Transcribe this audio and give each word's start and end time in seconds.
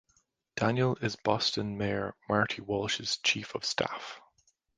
Daniel 0.55 0.95
is 1.03 1.15
Boston 1.15 1.77
Mayor 1.77 2.15
Marty 2.27 2.59
Walsh's 2.63 3.17
chief 3.17 3.53
of 3.53 3.63
staff. 3.63 4.19